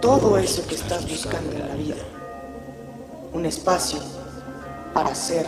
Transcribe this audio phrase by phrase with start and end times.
[0.00, 1.96] todo eso que estás buscando en la vida.
[3.32, 4.00] Un espacio
[4.94, 5.46] para ser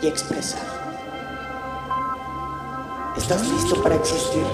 [0.00, 0.64] y expresar.
[3.16, 4.44] ¿Estás listo para existir?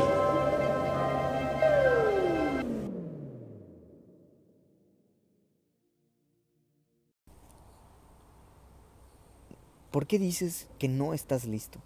[9.90, 11.80] ¿Por qué dices que no estás listo?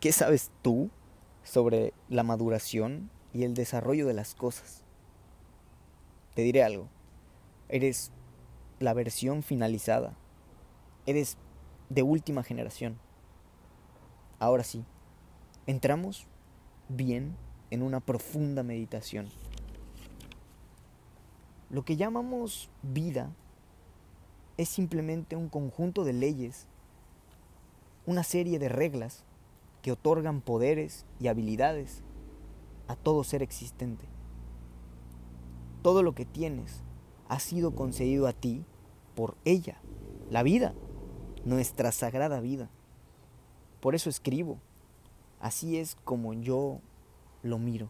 [0.00, 0.90] ¿Qué sabes tú
[1.44, 4.89] sobre la maduración y el desarrollo de las cosas?
[6.34, 6.88] Te diré algo.
[7.68, 8.12] Eres
[8.78, 10.16] la versión finalizada.
[11.06, 11.36] Eres
[11.88, 12.98] de última generación.
[14.38, 14.84] Ahora sí,
[15.66, 16.26] entramos
[16.88, 17.36] bien
[17.70, 19.28] en una profunda meditación.
[21.68, 23.30] Lo que llamamos vida
[24.56, 26.66] es simplemente un conjunto de leyes,
[28.06, 29.24] una serie de reglas
[29.82, 32.02] que otorgan poderes y habilidades
[32.88, 34.04] a todo ser existente.
[35.82, 36.82] Todo lo que tienes
[37.28, 38.64] ha sido concedido a ti
[39.14, 39.80] por ella,
[40.30, 40.74] la vida,
[41.44, 42.68] nuestra sagrada vida.
[43.80, 44.58] Por eso escribo.
[45.40, 46.80] Así es como yo
[47.42, 47.88] lo miro.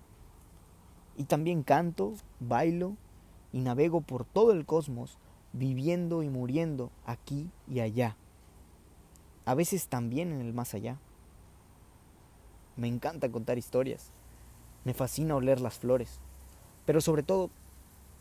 [1.16, 2.96] Y también canto, bailo
[3.52, 5.18] y navego por todo el cosmos,
[5.52, 8.16] viviendo y muriendo aquí y allá.
[9.44, 11.00] A veces también en el más allá.
[12.76, 14.12] Me encanta contar historias.
[14.84, 16.20] Me fascina oler las flores.
[16.86, 17.50] Pero sobre todo,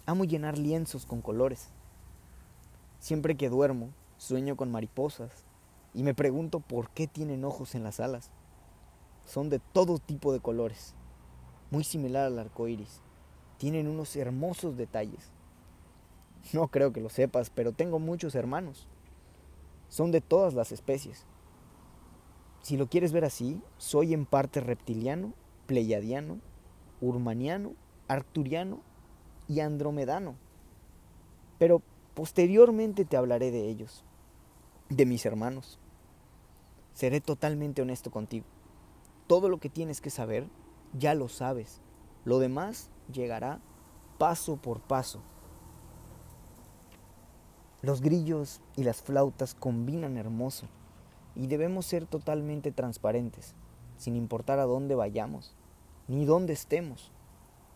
[0.09, 1.69] amo llenar lienzos con colores.
[2.97, 5.45] Siempre que duermo, sueño con mariposas
[5.93, 8.31] y me pregunto por qué tienen ojos en las alas.
[9.25, 10.95] Son de todo tipo de colores,
[11.69, 13.01] muy similar al arco iris.
[13.57, 15.29] Tienen unos hermosos detalles.
[16.53, 18.87] No creo que lo sepas, pero tengo muchos hermanos.
[19.89, 21.27] Son de todas las especies.
[22.61, 25.33] Si lo quieres ver así, soy en parte reptiliano,
[25.67, 26.39] pleiadiano,
[26.99, 27.73] urmaniano,
[28.07, 28.88] arturiano
[29.49, 30.35] y andromedano.
[31.57, 31.81] Pero
[32.13, 34.05] posteriormente te hablaré de ellos,
[34.87, 35.79] de mis hermanos.
[36.93, 38.45] Seré totalmente honesto contigo.
[39.27, 40.47] Todo lo que tienes que saber,
[40.97, 41.81] ya lo sabes.
[42.23, 43.59] Lo demás llegará
[44.17, 45.21] paso por paso.
[47.81, 50.67] Los grillos y las flautas combinan hermoso
[51.35, 53.55] y debemos ser totalmente transparentes,
[53.97, 55.55] sin importar a dónde vayamos,
[56.09, 57.11] ni dónde estemos,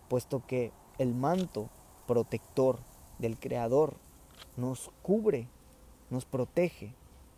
[0.10, 1.70] puesto que el manto
[2.08, 2.80] protector
[3.20, 3.96] del Creador
[4.58, 5.48] nos cubre,
[6.10, 6.94] nos protege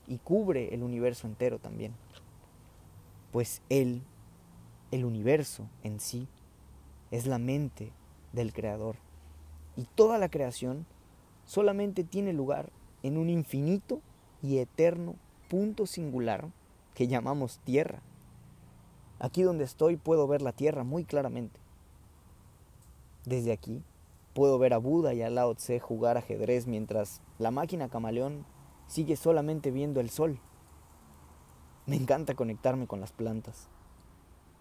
[0.07, 1.93] y cubre el universo entero también.
[3.31, 4.01] Pues Él,
[4.91, 6.27] el universo en sí,
[7.11, 7.91] es la mente
[8.33, 8.97] del Creador.
[9.75, 10.85] Y toda la creación
[11.45, 12.71] solamente tiene lugar
[13.03, 14.01] en un infinito
[14.41, 15.15] y eterno
[15.49, 16.49] punto singular
[16.93, 18.01] que llamamos tierra.
[19.19, 21.59] Aquí donde estoy puedo ver la tierra muy claramente.
[23.25, 23.83] Desde aquí
[24.33, 28.45] puedo ver a Buda y a Lao Tse jugar ajedrez mientras la máquina camaleón
[28.87, 30.39] sigue solamente viendo el sol.
[31.87, 33.67] Me encanta conectarme con las plantas.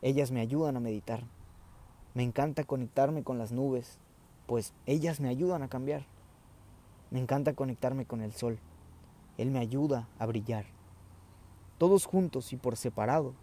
[0.01, 1.25] Ellas me ayudan a meditar.
[2.15, 3.99] Me encanta conectarme con las nubes,
[4.47, 6.07] pues ellas me ayudan a cambiar.
[7.11, 8.59] Me encanta conectarme con el sol.
[9.37, 10.65] Él me ayuda a brillar.
[11.79, 13.35] Todos juntos y por separado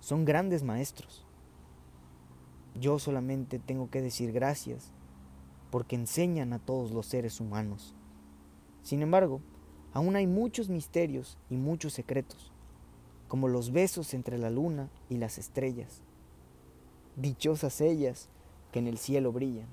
[0.00, 1.27] son grandes maestros.
[2.80, 4.92] Yo solamente tengo que decir gracias
[5.70, 7.94] porque enseñan a todos los seres humanos.
[8.82, 9.40] Sin embargo,
[9.92, 12.52] aún hay muchos misterios y muchos secretos,
[13.26, 16.02] como los besos entre la luna y las estrellas.
[17.16, 18.28] Dichosas ellas
[18.72, 19.68] que en el cielo brillan.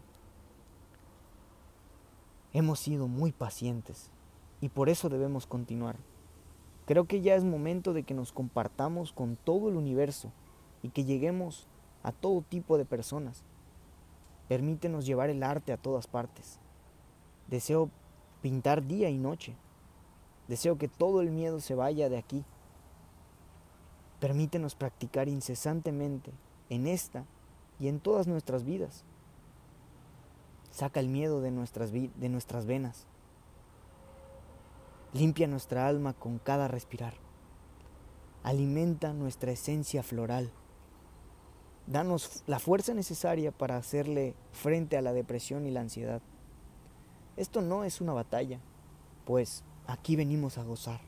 [2.53, 4.09] Hemos sido muy pacientes
[4.61, 5.97] y por eso debemos continuar.
[6.85, 10.31] Creo que ya es momento de que nos compartamos con todo el universo
[10.81, 11.67] y que lleguemos
[12.05, 13.43] a todo tipo de personas.
[14.47, 16.59] Permítenos llevar el arte a todas partes.
[17.47, 17.89] Deseo
[18.43, 19.55] pintar día y noche.
[20.47, 22.45] Deseo que todo el miedo se vaya de aquí.
[24.19, 26.31] Permítenos practicar incesantemente
[26.69, 27.25] en esta
[27.79, 29.03] y en todas nuestras vidas.
[30.69, 33.07] Saca el miedo de nuestras, de nuestras venas.
[35.11, 37.15] Limpia nuestra alma con cada respirar.
[38.43, 40.51] Alimenta nuestra esencia floral.
[41.87, 46.21] Danos la fuerza necesaria para hacerle frente a la depresión y la ansiedad.
[47.37, 48.59] Esto no es una batalla,
[49.25, 51.01] pues aquí venimos a gozar.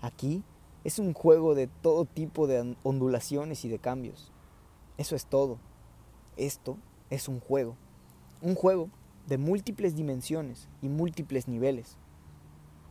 [0.00, 0.42] Aquí
[0.84, 4.32] es un juego de todo tipo de ondulaciones y de cambios.
[4.96, 5.58] Eso es todo.
[6.36, 6.76] Esto
[7.10, 7.76] es un juego.
[8.42, 8.88] Un juego
[9.28, 11.96] de múltiples dimensiones y múltiples niveles,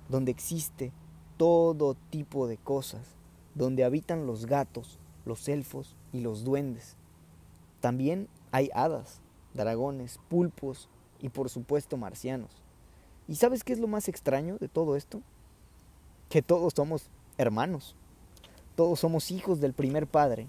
[0.07, 0.91] donde existe
[1.37, 3.15] todo tipo de cosas,
[3.55, 6.95] donde habitan los gatos, los elfos y los duendes.
[7.81, 9.21] También hay hadas,
[9.53, 10.89] dragones, pulpos
[11.19, 12.51] y por supuesto marcianos.
[13.27, 15.21] ¿Y sabes qué es lo más extraño de todo esto?
[16.29, 17.95] Que todos somos hermanos.
[18.75, 20.47] Todos somos hijos del primer padre,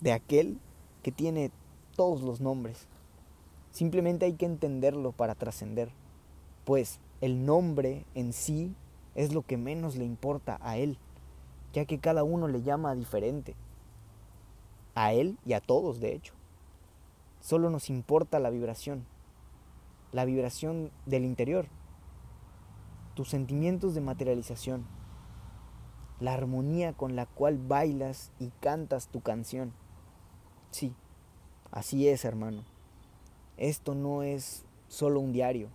[0.00, 0.58] de aquel
[1.02, 1.50] que tiene
[1.96, 2.86] todos los nombres.
[3.72, 5.90] Simplemente hay que entenderlo para trascender,
[6.64, 8.72] pues el nombre en sí
[9.14, 10.96] es lo que menos le importa a él,
[11.72, 13.56] ya que cada uno le llama diferente.
[14.94, 16.34] A él y a todos, de hecho.
[17.40, 19.04] Solo nos importa la vibración,
[20.12, 21.66] la vibración del interior,
[23.14, 24.86] tus sentimientos de materialización,
[26.20, 29.72] la armonía con la cual bailas y cantas tu canción.
[30.70, 30.94] Sí,
[31.70, 32.64] así es, hermano.
[33.56, 35.68] Esto no es solo un diario,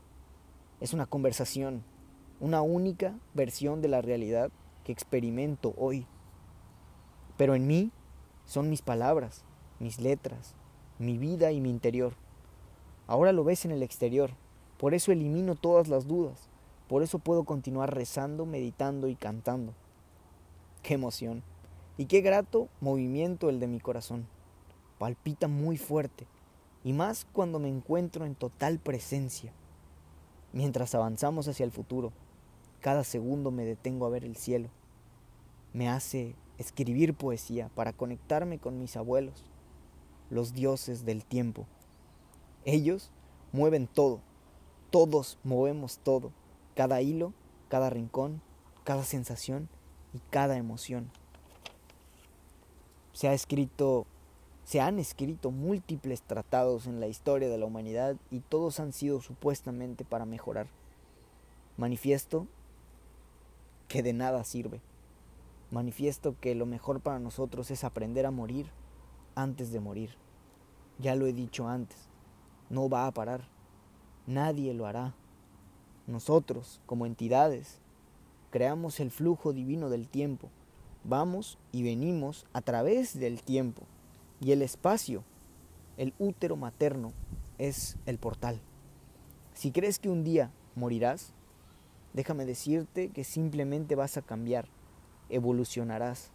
[0.79, 1.83] es una conversación,
[2.39, 4.51] una única versión de la realidad
[4.83, 6.07] que experimento hoy.
[7.37, 7.91] Pero en mí
[8.49, 9.43] son mis palabras,
[9.77, 10.55] mis letras,
[10.97, 12.13] mi vida y mi interior.
[13.05, 14.31] Ahora lo ves en el exterior,
[14.79, 16.49] por eso elimino todas las dudas,
[16.87, 19.75] por eso puedo continuar rezando, meditando y cantando.
[20.81, 21.43] Qué emoción.
[21.95, 24.25] Y qué grato movimiento el de mi corazón.
[24.97, 26.25] Palpita muy fuerte,
[26.83, 29.53] y más cuando me encuentro en total presencia.
[30.53, 32.13] Mientras avanzamos hacia el futuro,
[32.81, 34.69] cada segundo me detengo a ver el cielo.
[35.71, 39.45] Me hace escribir poesía para conectarme con mis abuelos,
[40.29, 41.65] los dioses del tiempo.
[42.65, 43.09] Ellos
[43.51, 44.19] mueven todo,
[44.91, 46.31] todos movemos todo,
[46.75, 47.33] cada hilo,
[47.69, 48.41] cada rincón,
[48.83, 49.69] cada sensación
[50.13, 51.09] y cada emoción.
[53.13, 54.05] Se ha escrito
[54.65, 59.19] se han escrito múltiples tratados en la historia de la humanidad y todos han sido
[59.19, 60.67] supuestamente para mejorar.
[61.75, 62.45] Manifiesto
[63.87, 64.79] que de nada sirve.
[65.71, 68.67] Manifiesto que lo mejor para nosotros es aprender a morir
[69.35, 70.11] antes de morir.
[70.97, 71.97] Ya lo he dicho antes,
[72.69, 73.47] no va a parar.
[74.25, 75.13] Nadie lo hará.
[76.07, 77.79] Nosotros, como entidades,
[78.49, 80.49] creamos el flujo divino del tiempo.
[81.03, 83.83] Vamos y venimos a través del tiempo.
[84.41, 85.23] Y el espacio,
[85.97, 87.13] el útero materno,
[87.59, 88.59] es el portal.
[89.53, 91.33] Si crees que un día morirás,
[92.13, 94.67] déjame decirte que simplemente vas a cambiar,
[95.29, 96.31] evolucionarás.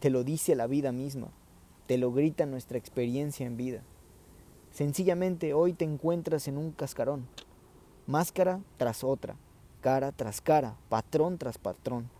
[0.00, 1.28] Te lo dice la vida misma,
[1.86, 3.82] te lo grita nuestra experiencia en vida.
[4.70, 7.26] Sencillamente hoy te encuentras en un cascarón,
[8.06, 9.36] máscara tras otra,
[9.80, 12.10] cara tras cara, patrón tras patrón,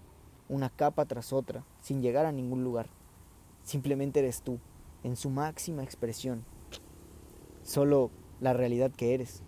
[0.48, 2.88] una capa tras otra, sin llegar a ningún lugar.
[3.62, 4.58] Simplemente eres tú,
[5.02, 6.44] en su máxima expresión.
[7.62, 8.10] Solo
[8.40, 9.42] la realidad que eres,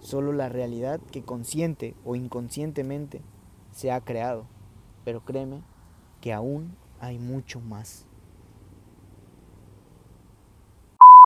[0.00, 3.22] solo la realidad que consciente o inconscientemente
[3.72, 4.46] se ha creado.
[5.04, 5.62] Pero créeme
[6.24, 8.06] que aún hay mucho más.